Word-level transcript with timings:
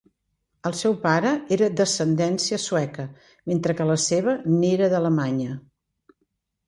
El 0.67 0.73
seu 0.77 0.95
pare 1.03 1.33
era 1.57 1.67
d'ascendència 1.81 2.59
sueca, 2.65 3.07
mentre 3.53 3.77
que 3.81 3.87
la 3.93 4.01
seva 4.07 4.35
n'era 4.55 4.93
d'alemanya. 4.95 5.59